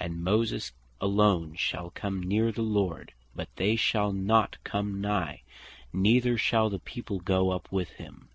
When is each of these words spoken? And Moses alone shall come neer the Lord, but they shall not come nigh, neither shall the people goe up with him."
And 0.00 0.24
Moses 0.24 0.72
alone 0.98 1.54
shall 1.54 1.90
come 1.90 2.22
neer 2.22 2.50
the 2.50 2.62
Lord, 2.62 3.12
but 3.36 3.50
they 3.56 3.76
shall 3.76 4.12
not 4.12 4.56
come 4.64 4.98
nigh, 4.98 5.42
neither 5.92 6.38
shall 6.38 6.70
the 6.70 6.78
people 6.78 7.18
goe 7.20 7.50
up 7.50 7.70
with 7.70 7.90
him." 7.90 8.30